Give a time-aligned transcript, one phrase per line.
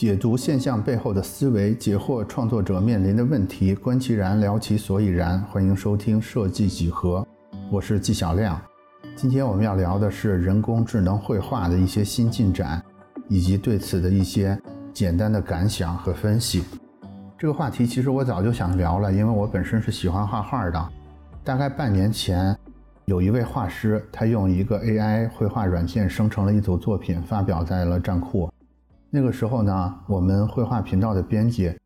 [0.00, 5.38] 解读现象背后的思维，解惑创作者面临的问题，观其然，聊其所以然。
[5.42, 7.22] 欢迎收听设计几何，
[7.70, 8.58] 我是纪晓亮。
[9.14, 12.82] 今天我们要聊的是人工智能绘画的一些新进展，
[13.28, 14.58] 以及对此的一些
[14.94, 16.64] 简单的感想和分析。
[17.36, 20.88] 这个话题其实我早就想聊了，因为我本身是喜欢画画的。
[21.44, 22.56] 大概半年前，
[23.04, 28.50] 有一位画师，他用一个 AI 绘画软件生成了一组作品，发表在了站酷。
[29.12, 31.76] 那个时候呢，我们绘画频道的编辑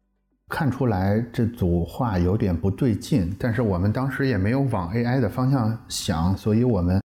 [0.48, 7.00] 看出来这组画有点不对劲，但是我们当时也没有往 AI 的方向想，所以我们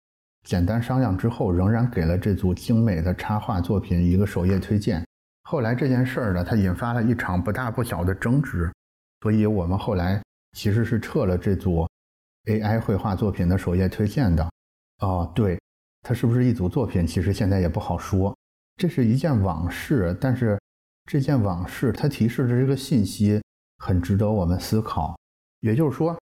[0.43, 5.05] 简单商量之后，仍然给了这组精美的插画作品一个首页推荐。
[5.43, 8.71] 后来这件事儿呢，它引发了一场不大不小的争执，
[9.21, 10.20] 所以我们后来
[10.57, 11.88] 其实是撤了这组
[12.45, 14.49] AI 绘画作品的首页推荐的。
[15.02, 15.59] 哦，对，
[16.02, 18.35] 它是不是一组作品，其实现在也不好说。
[18.77, 20.55] 这是一件往事，但是
[21.05, 23.41] 这件往事它提示的这个信息
[23.79, 25.18] 很值得我们思考。
[25.62, 26.15] 也就是说，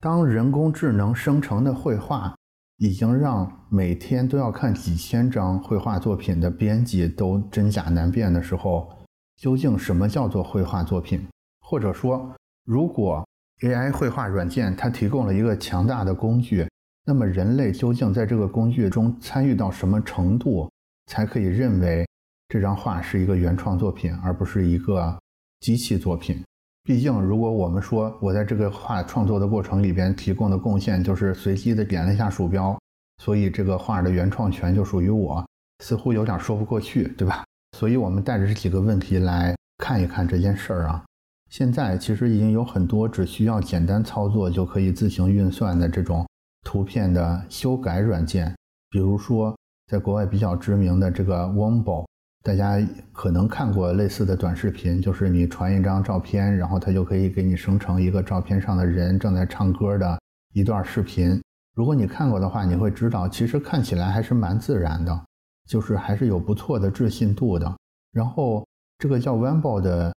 [0.00, 2.34] 当人工智能生成的绘画
[2.78, 8.92] 已经让每天都要看几千张绘画作品的编辑都真假难辨的时候，
[9.36, 11.24] 究竟什么叫做绘画作品？
[11.60, 12.34] 或者说，
[12.64, 13.24] 如果
[13.60, 16.68] AI 绘画软件它提供了一个强大的工具，
[17.06, 20.68] 那么人类究竟在这个工具中参与到什么程度？
[21.06, 22.06] 才可以认为
[22.50, 25.16] 这张画是一个原创作品，而不是一个
[25.60, 26.42] 机器作品。
[26.82, 32.76] 毕竟，如果我们说我在这个画创作的过程里边提供的贡献就是随机的点了一下鼠标，
[33.18, 35.46] 所以这个画的原创权就属于我，
[35.84, 37.44] 似乎有点说不过去，对吧？
[37.78, 41.04] 所以我们带着这几个问题来看一看这件事儿啊。
[41.50, 46.26] 现在其实已经有很多只需要简单操作就可以自行运算的这种
[46.64, 48.52] 图片的修改软件，
[48.90, 49.54] 比如说。
[49.86, 52.06] 在国外比较知名的这个 Wombo，
[52.42, 52.76] 大家
[53.12, 60.18] 可能看过类似的短视频，就是你传一张照片，然后它就可以给你生成一个照片上的人正在唱歌的
[60.54, 61.40] 一段视频。
[61.74, 65.24] 如果你看过的话，你会知道，其实看起来还是蛮自然的，
[65.68, 67.76] 就是还是有不错的置信度的。
[68.12, 68.66] 然后
[68.98, 70.12] 这个叫 Wambo 的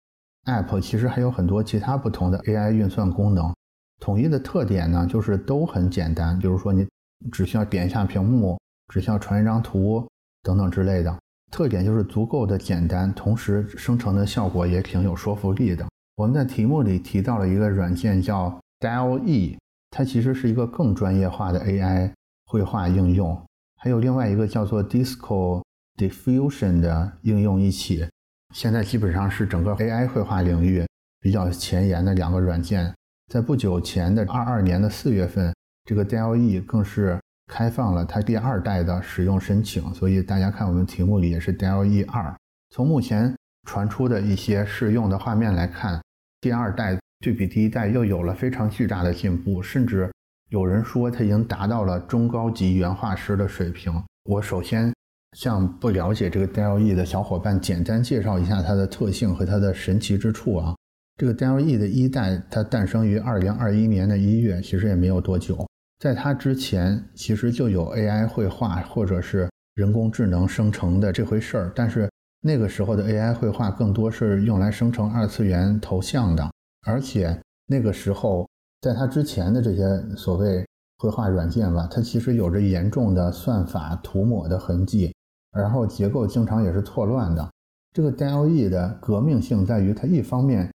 [0.46, 3.54] App，其实还有很多其他不同的 AI 运算功能。
[4.00, 6.88] 统一的特点呢，就是都很简单，比如说你
[7.32, 8.58] 只需要点一下屏幕。
[8.92, 10.06] 只需要传一张图
[10.44, 11.18] 等等之类的，
[11.52, 15.86] 特点就是足够的简单，同时生成的效果也挺有说服力的。
[16.16, 19.58] 我们在题目里提到了一个软件叫 DALL-E，
[19.90, 22.12] 它其实是一个更专业化的 AI
[22.46, 23.40] 绘画应用，
[23.76, 25.62] 还有另外一个叫做 Disco
[25.98, 28.08] Diffusion 的应用一起，
[28.56, 30.86] 现在基本上是整个 AI 绘画领域
[31.20, 32.96] 比较前沿的两个软件。
[33.30, 37.21] 在不久前的二二年的四月份，这个 DALL-E 更是。
[37.52, 42.34] 开放了它第二代的使用申请，所以大家看我们题目里也是 D L E 二。
[42.70, 43.36] 从目前
[43.68, 46.02] 传出的一些试用的画面来看，
[46.40, 50.10] 第二代对比第一代又有了非常巨大的进步，甚至
[50.50, 53.94] 有人说它已经达到了中高级原画师的水平。
[54.24, 54.94] 我首先
[55.38, 60.74] 向不了解这个 D L E 的小伙伴简单介绍一下它的特性和它的神奇之处啊。
[61.18, 65.68] 这个 D L E 的一代它诞生于2021年的一月，其实也没有多久。
[66.02, 72.10] 在它之前，其实就有 AI 绘画或者是人工智能生成的这回事儿，但是
[72.42, 76.52] 那个时候的 AI 绘画更多是用来生成二次元头像的，
[76.88, 78.50] 而且那个时候
[78.82, 79.86] 在它之前的这些
[80.18, 80.66] 所谓
[80.98, 85.14] 绘画软件吧，它其实有着严重的算法涂抹的痕迹，
[85.52, 87.48] 然后结构经常也是错乱的。
[87.94, 90.68] 这个 DLE 的革命性在于，它一方面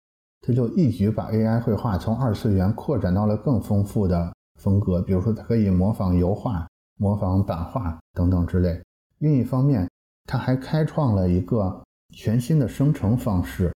[0.46, 4.30] 它就一举把 AI 绘画从二次元扩展到了更丰富的。
[4.64, 6.66] 风格，比如说它可以模仿油画、
[6.96, 8.82] 模仿版画等等之类。
[9.18, 9.86] 另一方面，
[10.24, 13.70] 它还开创了一个全新的生成方式，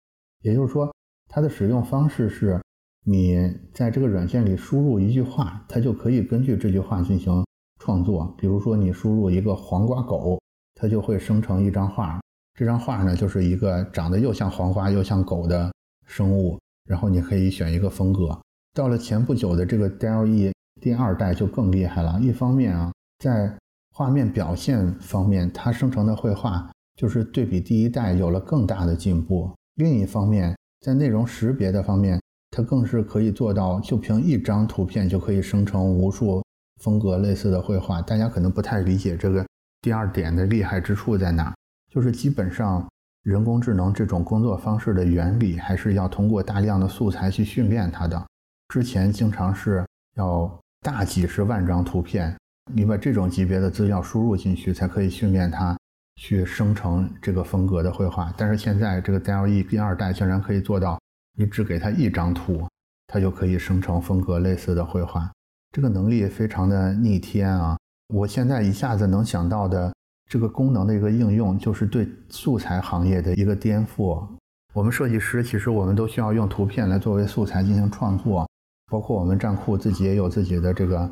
[0.44, 0.94] 也就是说，
[1.28, 2.62] 它的使用方式是，
[3.04, 7.44] 你在这个软件里输入一句话，它就可以根据这句话进行
[7.80, 8.32] 创作。
[8.38, 10.40] 比如说，你输入一个黄瓜狗，
[10.76, 12.22] 它就会生成一张画。
[12.54, 15.74] 这张画呢，就是一个长得又像黄瓜又像狗的
[16.06, 16.60] 生物。
[16.86, 18.40] 然后你可以选一个风格。
[18.74, 20.55] 到了前不久的这个 DLE。
[20.82, 22.20] 第二代就更厉害了。
[22.20, 23.52] 一方面啊，在
[23.94, 29.50] 画面表现方面，它生成的绘画就是对比第一代有了更大的进步。
[29.76, 36.44] 另一方面，在内容识别的方面，它更是可以做到，就凭一张图片就可以生成无数
[36.82, 38.02] 风格类似的绘画。
[38.02, 39.46] 大家可能不太理解这个
[39.82, 41.56] 第二点的厉害之处在哪，
[41.90, 42.86] 就是基本上
[43.24, 48.22] 人工智能这种工作方式的原理，还是要通过大量的素材去训练它的。
[48.68, 49.86] 之前经常是
[50.18, 50.54] 要。
[50.86, 52.38] 大几十万张图片，
[52.72, 55.76] 你把这种级别的资料输入进去，才可以训练它
[56.22, 58.32] 去生成这个风格的绘画。
[58.38, 61.00] 但是现在这个 DALL-E 第二代竟然可以做到，
[61.36, 62.68] 你只给它一张图，
[63.08, 65.28] 它就可以生成风格类似的绘画。
[65.72, 67.76] 这个能力非常的逆天啊！
[68.14, 69.92] 我现在一下子能想到的
[70.30, 74.24] 这个功能的一个应用，就是对素材行业的一个颠覆。
[74.72, 78.48] 我们设计师其实我们都需要用图片来作为素材进行创作，
[78.92, 81.10] 包括我们站酷自己也有自己的这个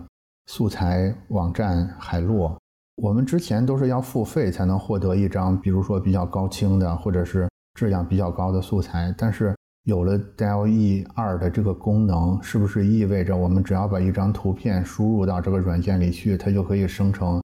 [0.48, 2.58] 素材网站海洛。
[2.98, 9.14] 我们之前都是要付费才能获得一张，比如说比较高清的或者是质量比较高的素材。
[9.18, 9.56] 但是
[9.86, 17.42] 有了 DALL-E 二的这个功能，是不是意味着我们只要把一张图片输入到这个软件里去，它就可以生成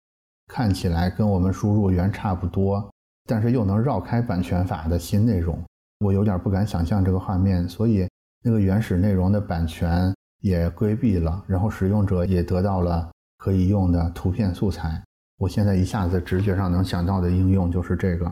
[0.54, 2.88] 看起来跟我们输入源差不多，
[3.26, 5.60] 但是又能绕开版权法的新内容？
[6.06, 8.08] 我有点不敢想象这个画面，所以
[8.44, 15.02] 那个原始内容的版权也规避了，然后使用者也得到了可以用的图片素材。
[15.38, 18.32] 我现在一下子直觉上能想到的应用就是这个，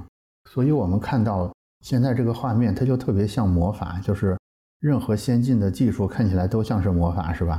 [0.50, 1.51] 所以我们看到
[1.81, 4.38] 现在这个画面，它就特别像魔法，就是
[4.80, 7.57] 任何先进的技术看起来都像是魔法，是吧？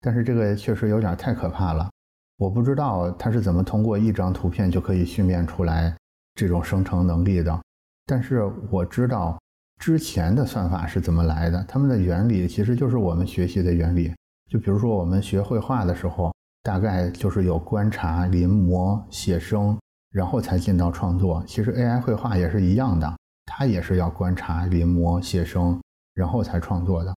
[0.00, 1.90] 但是这个确实有点太可怕了，
[2.38, 5.96] 我不知道它是怎么通过一张图片就可以训练出来
[6.34, 7.60] 这种生成能力的，
[8.06, 9.38] 但是我知道。
[9.78, 11.64] 之前的算法是怎么来的？
[11.68, 14.12] 它们的原理其实就是我们学习的原理。
[14.50, 16.32] 就比如说，我们学绘画的时候，
[16.62, 19.78] 大概就是有观察、临摹、写生，
[20.10, 21.44] 然后才进到创作。
[21.46, 25.80] 其实 AI 绘画也是一样的，它也是要观察、临摹、写生，
[26.14, 27.14] 然后才创作的。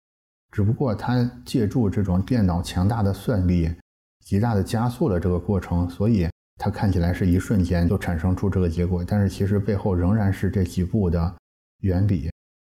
[0.52, 3.72] 只不过它借助这种电脑强大的算力，
[4.26, 6.28] 极大的加速了这个过程，所以
[6.58, 9.04] 它看起来是一瞬间就产生出这个结果。
[9.08, 11.36] 但是其实背后仍然是这几步的
[11.82, 12.30] 原理。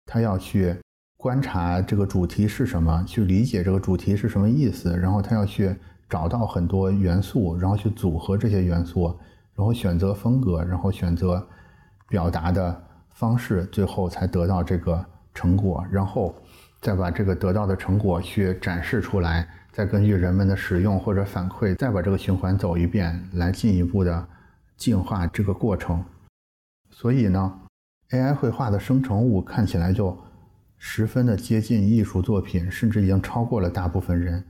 [0.07, 0.77] 他要去
[1.17, 5.75] 观察这个主题是什么，去理解这个主题是什么意思，然后他要去
[6.09, 9.07] 找到很多元素，然后去组合这些元素，
[9.55, 11.47] 然后选择风格，然后选择
[12.09, 16.35] 表达的方式，最后才得到这个成果，然后
[16.81, 24.29] 再把这个得到的成果去展示出来，再根据人们的使用或者反馈，再把这个循环走一遍，来进一步的
[24.77, 26.05] 进化这个过程。
[26.91, 27.61] 所以呢
[28.15, 30.17] ？AI 绘画的生成物看起来就
[30.77, 34.45] 十分的接近艺术作品，甚至已经超过了大部分人。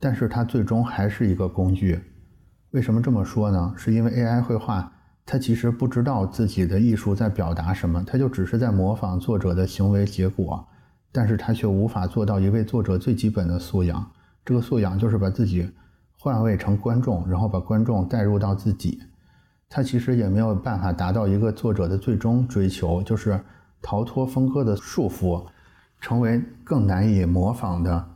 [0.00, 2.00] 但是它最终还是一个工具。
[2.72, 3.72] 为什么这么说呢？
[3.76, 4.92] 是因为 AI 绘画
[5.24, 10.66] 它其实不知道自己的艺术在表达什么，它就只是在模仿作者的行为结果。
[11.12, 14.10] 但是它却无法做到一位作者最基本的素养。
[14.44, 15.70] 这个素养就是把自己
[16.18, 19.00] 换位成观众，然后把观众带入到自己。
[19.70, 23.38] 它其实也没有办法达到一个作者的最终追求，就是
[23.82, 25.46] 逃脱风格的束缚，
[26.00, 28.08] 成为更难以模仿的。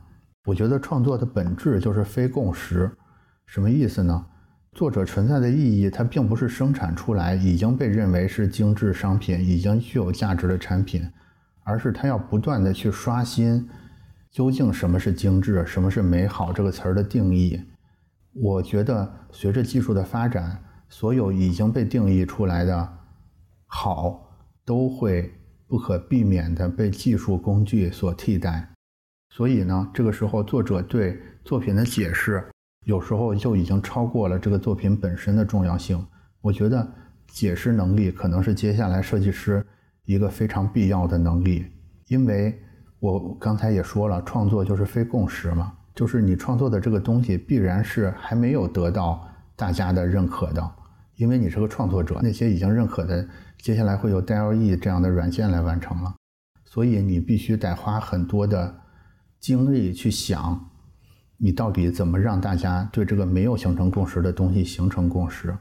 [0.45, 2.91] 我觉得创作的本质就是非共识，
[3.45, 4.25] 什么意思呢？
[4.71, 11.07] 作者存在的意义，它并不是生产出来已经被认为是精致商品、已经具有价值的产品，
[11.63, 13.69] 而是他要不断的去刷新，
[14.31, 17.61] 究竟什么是精致，什么是美好这个词儿的定义。
[18.33, 20.59] 我觉得随着技术的发展。
[20.93, 22.87] 所有已经被定义出来的
[23.65, 24.29] 好，
[24.63, 25.33] 都会
[25.67, 28.69] 不可避免地被技术工具所替代。
[29.31, 32.47] 所以呢，这个时候作者对作品的解释，
[32.85, 36.05] 有时候就已经超过了这个作品本身的重要性。
[36.41, 36.87] 我觉得
[37.25, 39.65] 解释能力可能是接下来设计师
[40.05, 41.65] 一个非常必要的能力，
[42.05, 42.55] 因为
[42.99, 50.71] 我刚才也说了，创作就是非共识嘛，就是你创作的这个东西必然是还没有得到大家的认可的。
[51.15, 53.27] 因为你是个创作者，那些已经认可的，
[53.59, 56.15] 接下来会有 DLE 这样的软件来完成了，
[56.65, 58.75] 所以你必须得花很多的
[59.39, 60.69] 精力去想，
[61.37, 65.55] 你到底怎么让大家对这个没有形成共识的东西形成共识。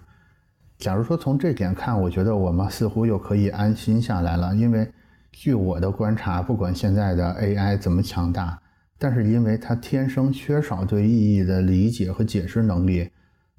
[0.78, 4.90] 假如说从这点看，我觉得我们似乎又可以安心下来了，因为
[5.30, 8.58] 据我的观察，不管现在的 AI 怎么强大，
[8.98, 13.10] 但是因为它天生缺少对意义的理解和解释能力。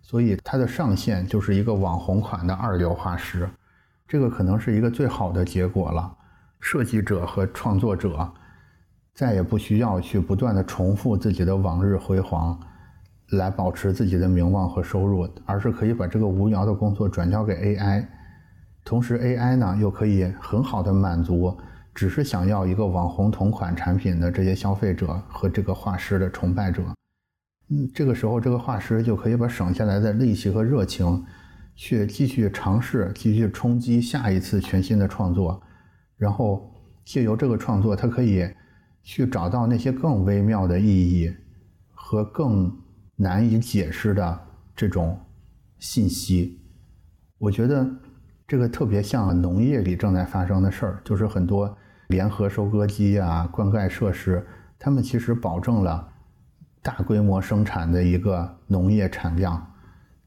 [0.04, 3.50] 所以它的上限就是一个网红款的二流画师，
[4.08, 6.16] 这个可能是一个最好的结果了。
[6.60, 8.32] 设计者和创作者
[9.14, 12.60] 再也不需要去不断的重复自己的往日辉煌，
[13.32, 18.06] 来保持自己的名望和收入，而是可以把这个无聊的工作转交给 AI。
[18.86, 21.58] 同时，AI 呢又可以很好的满足
[21.96, 26.84] 只是想要一个网红同款产品的这些消费者和这个画师的崇拜者。
[27.70, 31.24] 嗯，这个时候，这个画师就可以把省下来的力气和热情，
[31.75, 35.62] 去继续尝试，继续冲击下一次全新的创作，
[36.17, 36.70] 然后
[37.03, 38.48] 借由这个创作，他可以
[39.01, 41.34] 去找到那些更微妙的意义
[41.93, 42.72] 和更
[43.15, 44.39] 难以解释的
[44.75, 45.20] 这种
[45.79, 46.60] 信息。
[47.39, 47.89] 我觉得
[48.46, 51.75] 这个特别像农业里正在发生的事儿，就是很多
[52.10, 54.46] 联合收割机啊、灌溉设施，
[54.77, 56.12] 他们其实保证了
[56.84, 59.66] 大规模生产的一个农业产量。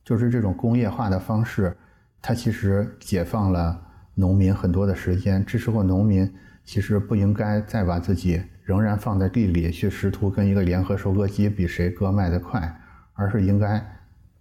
[0.02, 1.76] 就是这种工业化的方式，
[2.22, 3.80] 它其实解放了
[4.14, 5.44] 农民很多的时间。
[5.44, 6.32] 这时候，农民
[6.64, 12.80] 其实不应该再把自己仍然放在地里去试图跟一个联合收割机比谁割麦的快，
[13.14, 13.84] 而是应该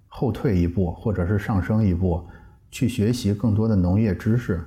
[0.07, 2.23] 后退一步，或者是上升一步，
[2.69, 4.63] 去学习更多的农业知识，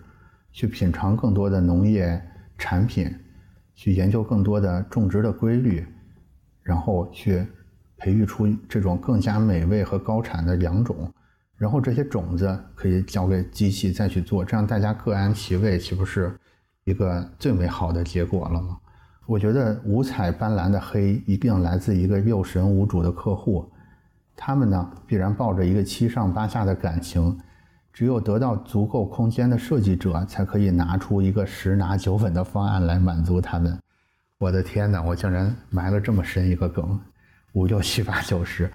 [0.51, 2.21] 去品尝更多的农业
[2.57, 3.09] 产品，
[3.75, 5.87] 去研究更多的种植的规律，
[6.69, 7.47] 然后去。
[8.01, 11.13] 培育出这种更加美味和高产的良种，
[11.57, 16.33] 然后这些种子可以交给机器再去做，这样大家各安其位，岂不是
[16.85, 18.79] 一个最美好的结果了吗？
[19.27, 23.69] 我觉得五彩斑斓的黑一定来自一个六神无主的客户，
[24.37, 27.37] 他们呢必然抱着一个七上八下的感情，
[27.93, 33.77] 只有得到足够空间的设计者才可以拿出一个十拿九稳的方案来满足他们。
[34.41, 36.97] 我的天哪，我竟然埋了这么深一个梗！
[37.55, 38.73] 五六七八九十，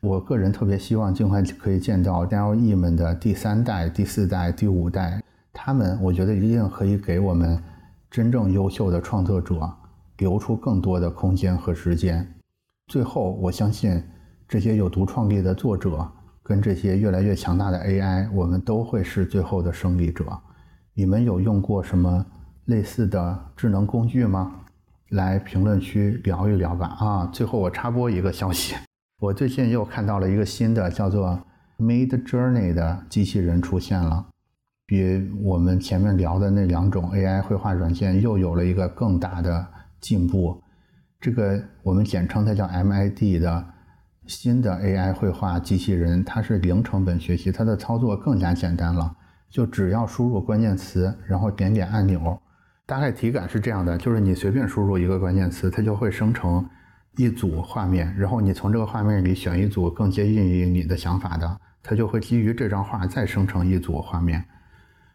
[0.00, 7.62] 我个人特别希望尽快可以见到 DLE 们的第三代、第四代、第五代，他们我觉得一定可以给我们
[8.10, 9.70] 真正优秀的创作者
[10.16, 12.26] 留出更多的空间和时间。
[12.86, 14.02] 最后，我相信
[14.48, 16.10] 这些有独创力的作者
[16.42, 20.24] 跟这些越来越强大的 AI，我们都会是最后的胜利者。
[20.94, 22.24] 你们有用过什么
[22.64, 24.54] 类似的智能工具吗？
[25.12, 27.26] 来评论区聊一聊吧啊！
[27.26, 28.74] 最后我插播一个消息，
[29.20, 31.38] 我最近又看到了一个新的叫做
[31.78, 34.26] Mid Journey 的机器人出现了，
[34.86, 39.66] 比我们前面聊的那两种 AI 绘画软件又有了一个更大的
[40.00, 40.62] 进步。
[41.20, 43.66] 这个我们简称它叫 MID 的
[44.26, 49.14] 新的 AI 绘画机器人，它是零成本学习，它的操作更加简单了，
[49.50, 52.40] 就只要输入关键词，然后点点按钮。
[52.84, 56.68] 大概体感是这样的，就是你随便输入一个关键词，它就会生成
[57.16, 64.44] 一组画面，然后你从这个画面里选一组更接近于你的想法的，它就会基于这张画再生成一组画面，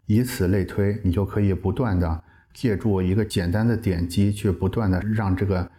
[0.06, 5.70] 以此类推，你就可以不断的借助一个简单的点击，去不断的让这个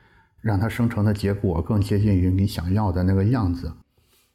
[0.43, 3.73] 让它生成的结果更接近于你想要的那个样子。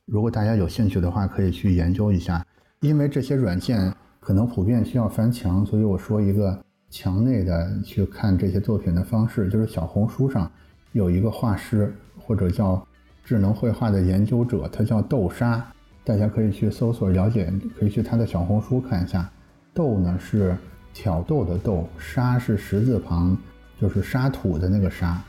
[0.05, 2.43] 如果大家有兴趣的话，可以去研究一下，
[2.81, 6.65] 因为这些软件可能普遍需要翻墙，所以我说一个。
[6.93, 10.50] 墙内的去看这些作品的方式，就是小红书上
[10.91, 12.85] 有一个画师或者叫
[13.25, 15.65] 智能绘画的研究者，他叫豆沙，
[16.03, 19.27] 大家可以去搜索了解，可以去他的小红书看一下。
[19.73, 20.55] 豆呢是
[20.93, 23.35] 挑逗的豆，沙是十字旁，
[23.81, 25.19] 就是沙土的那个沙。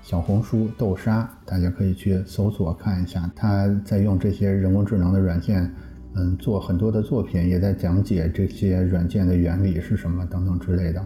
[0.00, 5.70] 小红书豆沙，大家可以去搜索看一下，他在用这些人工智能的软件。
[6.14, 11.04] 嗯，做很多的作品，也在讲解这些软件的原理是什么等等之类的。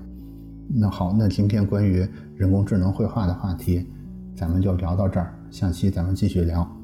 [0.68, 2.06] 那好，那今天关于
[2.36, 3.86] 人工智能绘画的话题，
[4.34, 6.81] 咱们就聊到这儿，下期咱们继续聊。